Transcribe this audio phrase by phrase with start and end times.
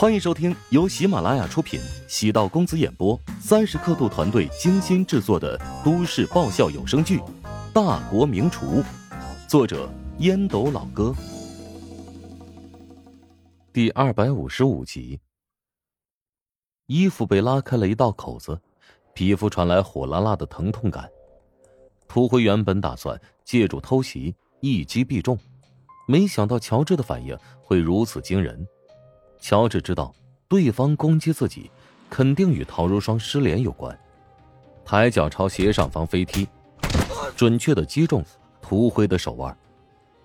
[0.00, 7.18] 欢迎收听由喜马拉雅出品、喜道公子演播、三十刻度团队精心制作的都市爆笑有声剧
[7.74, 8.64] 《大国名厨》，
[9.48, 11.12] 作者烟斗老哥，
[13.72, 15.18] 第二百五十五集。
[16.86, 18.56] 衣服被拉开了一道口子，
[19.14, 21.10] 皮肤传来火辣辣的疼痛感。
[22.06, 25.36] 涂辉原本打算借助偷袭一击必中，
[26.06, 28.64] 没想到乔治的反应会如此惊人。
[29.40, 30.14] 乔治知道，
[30.48, 31.70] 对方攻击自己，
[32.10, 33.96] 肯定与陶如霜失联有关。
[34.84, 36.46] 抬脚朝斜上方飞踢，
[37.36, 38.24] 准确的击中
[38.60, 39.56] 涂辉的手腕。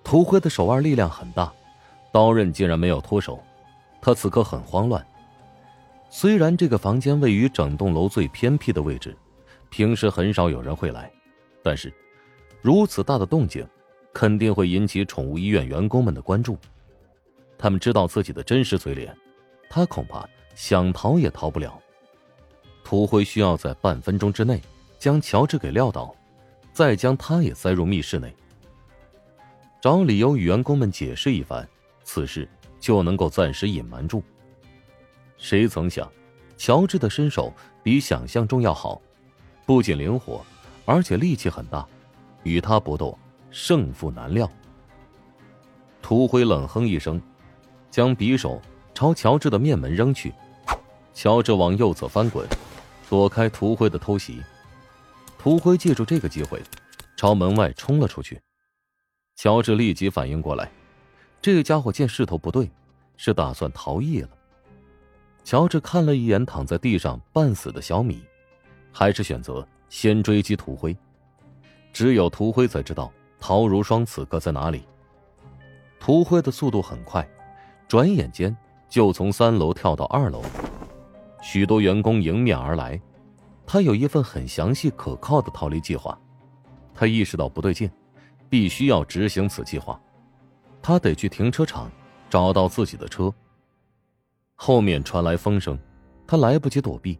[0.03, 1.51] 涂辉的手腕力量很大，
[2.11, 3.41] 刀刃竟然没有脱手。
[4.01, 5.05] 他此刻很慌乱。
[6.09, 9.17] 虽然这个房间位于整栋楼最偏僻的位置，
[9.69, 11.11] 平时很少有人会来，
[11.63, 11.93] 但是
[12.61, 13.65] 如此大的动静，
[14.13, 16.57] 肯定会引起宠物医院员工们的关注。
[17.63, 19.17] 他们知道自己的真实嘴脸，
[19.69, 21.81] 他恐怕想逃也逃不了。
[22.83, 24.61] 涂辉需要在半分钟之内
[24.99, 26.13] 将乔治给撂倒，
[26.73, 28.35] 再将他也塞入密室内，
[29.79, 31.65] 找理由与员工们解释一番，
[32.03, 32.45] 此事
[32.81, 34.21] 就能够暂时隐瞒住。
[35.37, 36.11] 谁曾想，
[36.57, 39.01] 乔治的身手比想象中要好，
[39.65, 40.45] 不仅灵活，
[40.83, 41.87] 而且力气很大，
[42.43, 43.17] 与他搏斗，
[43.51, 44.51] 胜负难料。
[46.01, 47.21] 涂辉冷哼一声。
[47.93, 48.59] 将匕首
[48.95, 50.33] 朝乔治的面门扔去，
[51.13, 52.43] 乔治往右侧翻滚，
[53.07, 54.41] 躲开涂辉的偷袭。
[55.37, 56.59] 涂辉借助这个机会，
[57.15, 58.41] 朝门外冲了出去。
[59.35, 60.71] 乔治立即反应过来，
[61.39, 62.67] 这家伙见势头不对，
[63.15, 64.29] 是打算逃逸了。
[65.43, 68.23] 乔治看了一眼躺在地上半死的小米，
[68.91, 70.97] 还是选择先追击涂辉。
[71.91, 74.83] 只有涂辉才知道陶如霜此刻在哪里。
[75.99, 77.23] 涂辉的速度很快。
[77.93, 78.57] 转眼间
[78.89, 80.41] 就从三楼跳到二楼，
[81.43, 82.99] 许多员工迎面而来。
[83.67, 86.19] 他有一份很详细可靠的逃离计划。
[86.91, 87.87] 他意识到不对劲，
[88.49, 90.01] 必须要执行此计划。
[90.81, 91.87] 他得去停车场
[92.31, 93.31] 找到自己的车。
[94.55, 95.77] 后面传来风声，
[96.25, 97.19] 他来不及躲避。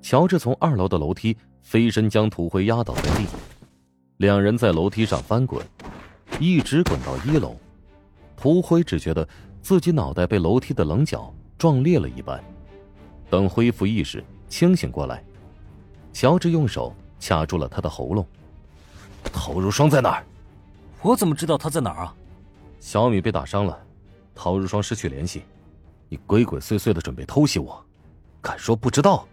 [0.00, 3.24] 乔治从二楼的楼梯飞身将涂灰压倒在地，
[4.16, 5.64] 两人在楼梯上翻滚，
[6.40, 7.54] 一直滚到一楼。
[8.36, 9.28] 涂辉只觉得。
[9.62, 12.42] 自己脑袋被楼梯的棱角撞裂了一般，
[13.30, 15.24] 等恢复意识、清醒过来，
[16.12, 18.26] 乔治用手掐住了他的喉咙。
[19.32, 20.24] 陶如霜在哪儿？
[21.00, 22.14] 我怎么知道他在哪儿啊？
[22.80, 23.78] 小米被打伤了，
[24.34, 25.44] 陶如霜失去联系，
[26.08, 27.80] 你鬼鬼祟祟的准备偷袭我，
[28.40, 29.26] 敢说不知道？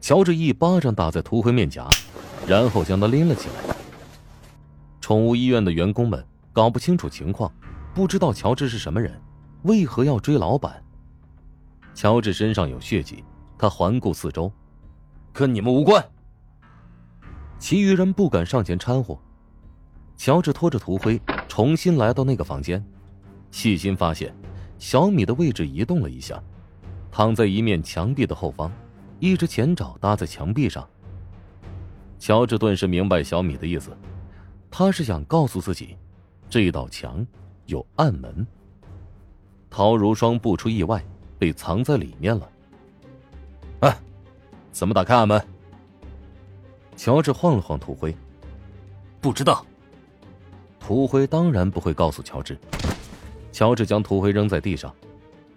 [0.00, 1.88] 乔治一巴掌打在涂灰面颊，
[2.46, 3.74] 然后将他拎了起来。
[5.00, 7.52] 宠物医院的员工们搞不清楚情况。
[7.92, 9.20] 不知道乔治是什么人，
[9.62, 10.82] 为何要追老板？
[11.92, 13.24] 乔治身上有血迹，
[13.58, 14.50] 他环顾四周，
[15.32, 16.04] 跟你们无关。
[17.58, 19.18] 其余人不敢上前掺和。
[20.16, 22.84] 乔治拖着涂灰重新来到那个房间，
[23.50, 24.34] 细心发现
[24.78, 26.40] 小米的位置移动了一下，
[27.10, 28.70] 躺在一面墙壁的后方，
[29.18, 30.88] 一只前爪搭在墙壁上。
[32.18, 33.90] 乔治顿时明白小米的意思，
[34.70, 35.96] 他是想告诉自己，
[36.48, 37.26] 这道墙。
[37.70, 38.44] 有暗门，
[39.70, 41.00] 陶如霜不出意外
[41.38, 42.50] 被藏在里面了。
[43.78, 43.96] 啊，
[44.72, 45.40] 怎么打开暗门？
[46.96, 48.14] 乔治晃了晃涂灰，
[49.20, 49.64] 不知道。
[50.80, 52.58] 涂灰当然不会告诉乔治。
[53.52, 54.92] 乔治将涂灰扔在地上，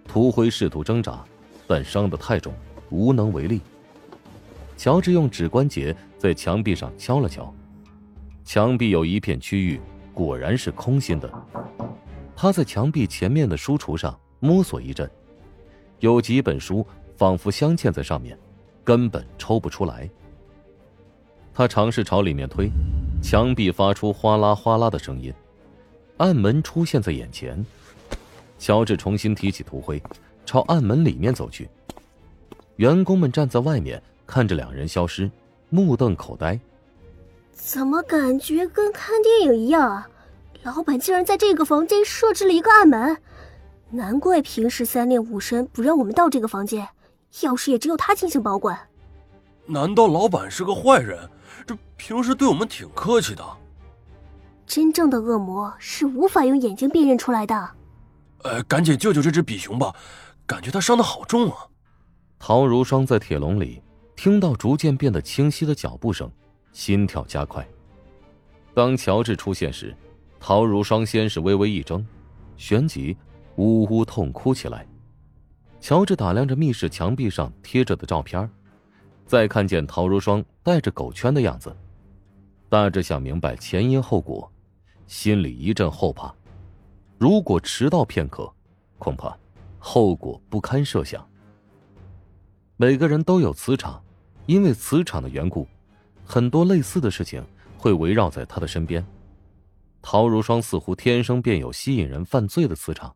[0.07, 1.25] 涂灰试图挣扎，
[1.67, 2.53] 但伤得太重，
[2.91, 3.59] 无能为力。
[4.77, 7.51] 乔治用指关节在墙壁上敲了敲，
[8.45, 9.81] 墙壁有一片区域
[10.13, 11.31] 果然是空心的。
[12.35, 15.09] 趴在墙壁前面的书橱上摸索一阵，
[15.99, 16.85] 有几本书
[17.15, 18.37] 仿佛镶嵌在上面，
[18.83, 20.09] 根本抽不出来。
[21.53, 22.69] 他尝试朝里面推，
[23.21, 25.33] 墙壁发出哗啦哗啦的声音，
[26.17, 27.63] 暗门出现在眼前。
[28.57, 30.01] 乔治重新提起涂灰，
[30.45, 31.69] 朝暗门里面走去。
[32.77, 35.29] 员工们站在外面看着两人消失，
[35.69, 36.59] 目瞪口呆。
[37.51, 40.09] 怎么感觉跟看电影一样啊？
[40.63, 43.17] 老板竟然在这个房间设置了一个暗门，
[43.89, 46.87] 难怪平时三令五申不让我们到这个房间，
[47.33, 48.79] 钥匙也只有他进行保管。
[49.65, 51.29] 难道老板是个坏人？
[51.67, 53.45] 这平时对我们挺客气的。
[54.65, 57.69] 真正的恶魔是无法用眼睛辨认出来的。
[58.43, 59.93] 呃，赶紧救救这只比熊吧，
[60.45, 61.67] 感觉它伤的好重啊！
[62.39, 63.81] 陶如霜在铁笼里
[64.15, 66.31] 听到逐渐变得清晰的脚步声，
[66.71, 67.67] 心跳加快。
[68.73, 69.93] 当乔治出现时。
[70.45, 72.05] 陶如霜先是微微一怔，
[72.57, 73.15] 旋即
[73.55, 74.85] 呜呜痛哭起来。
[75.79, 78.49] 乔治打量着密室墙壁上贴着的照片，
[79.25, 81.73] 再看见陶如霜戴着狗圈的样子，
[82.67, 84.51] 大致想明白前因后果，
[85.07, 86.35] 心里一阵后怕。
[87.17, 88.53] 如果迟到片刻，
[88.97, 89.33] 恐怕
[89.79, 91.25] 后果不堪设想。
[92.75, 94.03] 每个人都有磁场，
[94.45, 95.65] 因为磁场的缘故，
[96.25, 97.41] 很多类似的事情
[97.77, 99.01] 会围绕在他的身边。
[100.03, 103.15] 陶如霜似乎天生便有吸引人犯罪的磁场。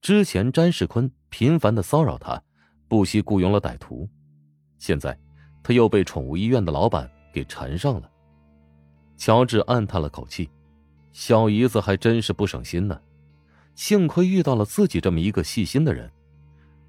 [0.00, 2.42] 之前詹世坤频繁的骚扰他，
[2.88, 4.08] 不惜雇佣了歹徒，
[4.78, 5.16] 现在
[5.62, 8.10] 他又被宠物医院的老板给缠上了。
[9.16, 10.50] 乔治暗叹了口气，
[11.12, 13.00] 小姨子还真是不省心呢。
[13.74, 16.10] 幸亏遇到了自己这么一个细心的人，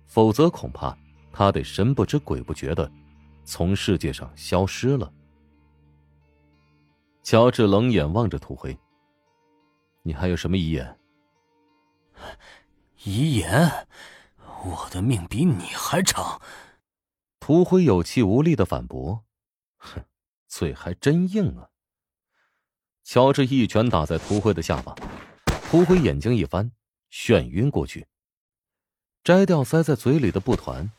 [0.05, 0.97] 否则恐怕
[1.33, 2.89] 他得神不知鬼不觉的
[3.43, 5.11] 从世界上消失了。
[7.23, 8.77] 乔治冷眼望着土灰。
[10.07, 10.99] 你还有什么遗言？
[13.03, 13.87] 遗言，
[14.63, 16.39] 我的命比你还长。
[17.39, 19.25] 涂辉有气无力的反驳
[19.77, 20.05] ：“哼，
[20.47, 21.69] 嘴还真硬啊！”
[23.03, 24.93] 乔治一拳打在涂辉的下巴，
[25.69, 26.71] 涂辉眼睛一翻，
[27.11, 28.05] 眩晕过去。
[29.23, 30.91] 摘掉塞在嘴里的布团，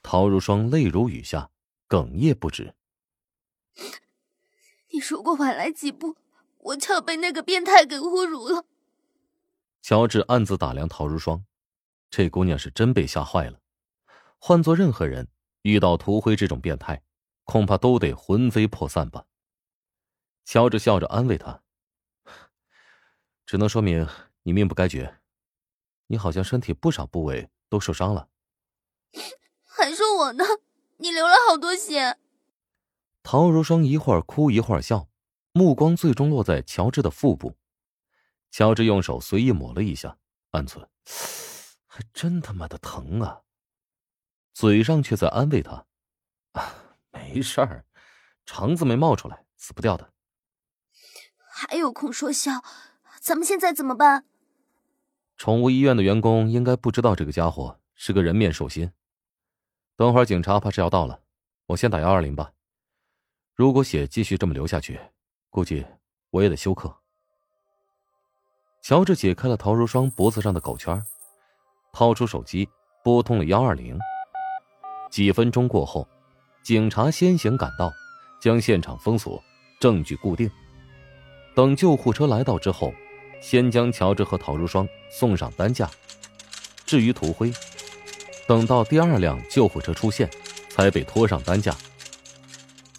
[0.00, 1.50] 陶如霜泪如雨下，
[1.88, 2.76] 哽咽不止。
[4.90, 6.16] 你如果晚来几步。
[6.64, 8.64] 我就要被那个变态给侮辱了。
[9.82, 11.44] 乔治暗自打量陶如霜，
[12.10, 13.60] 这姑娘是真被吓坏了。
[14.38, 15.28] 换做任何人，
[15.62, 17.02] 遇到涂辉这种变态，
[17.44, 19.26] 恐怕都得魂飞魄散吧。
[20.44, 21.62] 乔治笑着安慰她
[23.44, 24.08] ：“只能说明
[24.42, 25.20] 你命不该绝。
[26.06, 28.28] 你好像身体不少部位都受伤了。”
[29.64, 30.44] 还说我呢？
[30.98, 32.16] 你流了好多血。
[33.22, 35.08] 陶如霜一会儿哭一会儿笑。
[35.56, 37.56] 目光最终落在乔治的腹部，
[38.50, 40.18] 乔治用手随意抹了一下，
[40.50, 40.84] 暗存：
[41.86, 43.42] 还真他妈的疼啊！
[44.52, 45.86] 嘴上却在安慰他
[46.58, 47.84] ：“啊，没事儿，
[48.44, 50.12] 肠子没冒出来，死不掉的。”
[51.38, 52.64] 还有空说笑？
[53.20, 54.26] 咱们现在怎么办？
[55.36, 58.90] 宠物医院的员工应该不知道这个家伙是个人面兽心。
[59.94, 61.22] 等会儿警察怕是要到了，
[61.66, 62.52] 我先打幺二零吧。
[63.54, 65.00] 如果血继续这么流下去，
[65.54, 65.86] 估计
[66.30, 66.92] 我也得休克。
[68.82, 71.00] 乔治解开了陶如霜脖子上的狗圈，
[71.92, 72.68] 掏出手机
[73.04, 73.96] 拨通了幺二零。
[75.12, 76.08] 几分钟过后，
[76.64, 77.92] 警察先行赶到，
[78.40, 79.40] 将现场封锁，
[79.80, 80.50] 证据固定。
[81.54, 82.92] 等救护车来到之后，
[83.40, 85.88] 先将乔治和陶如霜送上担架。
[86.84, 87.52] 至于涂辉，
[88.48, 90.28] 等到第二辆救护车出现，
[90.68, 91.72] 才被拖上担架。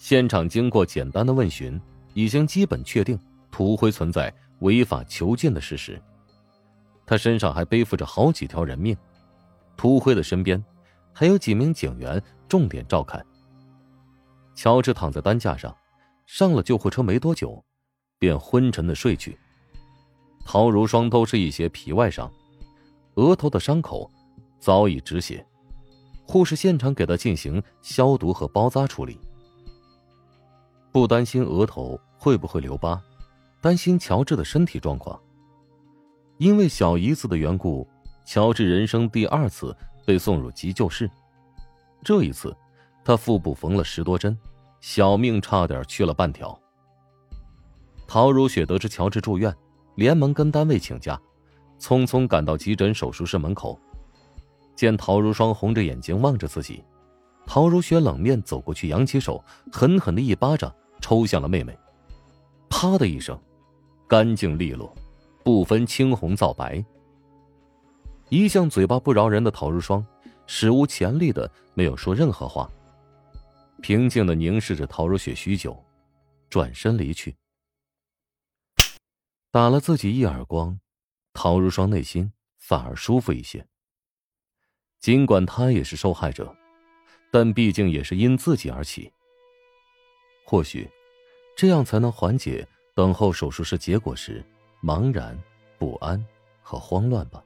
[0.00, 1.78] 现场经过简单的问询。
[2.16, 3.18] 已经基本确定
[3.50, 6.00] 涂辉存在违法囚禁的事实，
[7.04, 8.96] 他身上还背负着好几条人命，
[9.76, 10.64] 涂辉的身边
[11.12, 13.22] 还有几名警员重点照看。
[14.54, 15.76] 乔治躺在担架上，
[16.24, 17.62] 上了救护车没多久，
[18.18, 19.38] 便昏沉的睡去。
[20.42, 22.32] 陶如霜都是一些皮外伤，
[23.16, 24.10] 额头的伤口
[24.58, 25.46] 早已止血，
[26.26, 29.20] 护士现场给他进行消毒和包扎处理。
[30.96, 32.98] 不担心额头会不会留疤，
[33.60, 35.20] 担心乔治的身体状况。
[36.38, 37.86] 因为小姨子的缘故，
[38.24, 39.76] 乔治人生第二次
[40.06, 41.10] 被送入急救室。
[42.02, 42.56] 这一次，
[43.04, 44.34] 他腹部缝了十多针，
[44.80, 46.58] 小命差点去了半条。
[48.06, 49.54] 陶如雪得知乔治住院，
[49.96, 51.20] 连忙跟单位请假，
[51.78, 53.78] 匆匆赶到急诊手术室门口，
[54.74, 56.82] 见陶如霜红着眼睛望着自己，
[57.44, 60.74] 陶如雪冷面走过去，扬起手，狠狠的一巴掌。
[61.08, 61.72] 抽向了妹妹，
[62.68, 63.40] 啪的一声，
[64.08, 64.92] 干净利落，
[65.44, 66.84] 不分青红皂白。
[68.28, 70.04] 一向嘴巴不饶人的陶如霜，
[70.48, 72.68] 史无前例的没有说任何话，
[73.80, 75.80] 平静的凝视着陶如雪许久，
[76.50, 77.36] 转身离去。
[79.52, 80.76] 打了自己一耳光，
[81.32, 83.64] 陶如霜内心反而舒服一些。
[84.98, 86.52] 尽管她也是受害者，
[87.30, 89.12] 但毕竟也是因自己而起。
[90.44, 90.88] 或许，
[91.56, 94.44] 这样才能缓解等候手术室结果时
[94.82, 95.36] 茫然、
[95.78, 96.22] 不安
[96.62, 97.42] 和慌乱吧。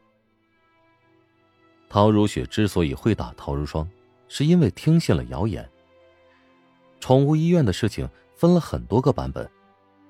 [1.89, 3.89] 陶如雪之所以会打陶如霜，
[4.27, 5.67] 是因为听信了谣言。
[6.99, 9.49] 宠物医院的事情分了很多个版本，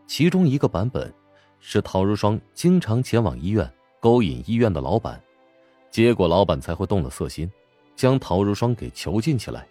[0.06, 1.12] 其中一个版本
[1.60, 5.22] 是陶如霜经常前往医院勾引医院的老板，
[5.90, 7.50] 结果老板才会动了色心，
[7.94, 9.68] 将陶如霜给囚禁起来。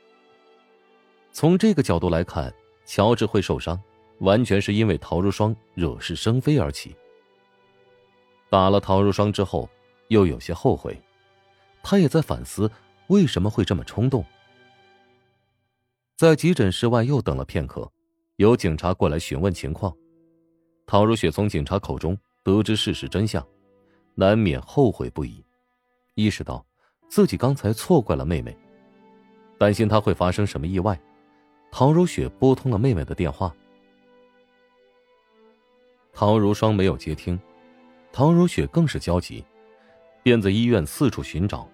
[1.32, 2.54] 从这个角度来看。
[2.86, 3.80] 乔治会受伤，
[4.20, 6.96] 完全是因为陶如霜惹是生非而起。
[8.50, 9.70] 打了陶如霜之后，
[10.08, 11.00] 又有些后悔，
[11.84, 12.70] 他也在反思
[13.08, 14.26] 为什么会这么冲动？
[16.16, 17.90] 在急诊室外又等了片刻，
[18.38, 19.96] 有警察过来询问情况。
[20.86, 23.46] 陶如雪从警察口中得知事实真相，
[24.16, 25.46] 难免后悔不已，
[26.16, 26.66] 意识到
[27.08, 28.58] 自己刚才错怪了妹妹，
[29.58, 31.00] 担心她会发生什么意外。
[31.72, 33.56] 陶如雪拨通了妹妹的电话，
[36.14, 37.40] 唐如霜没有接听，
[38.12, 39.44] 唐如雪更是焦急，
[40.22, 41.70] 便在医院四处寻找。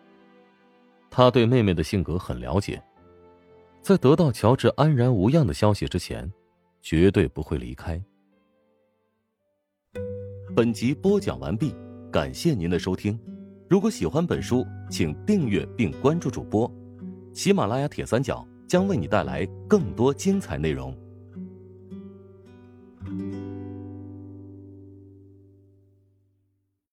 [1.09, 2.81] 他对妹妹的性格很了解，
[3.81, 6.31] 在得到乔治安然无恙的消息之前，
[6.81, 8.01] 绝对不会离开。
[10.55, 11.73] 本集播讲完毕，
[12.11, 13.19] 感谢您的收听。
[13.67, 16.71] 如果喜欢本书，请订阅并关注主播。
[17.33, 20.95] 喜马拉雅铁三角将为你带来更多精彩内容。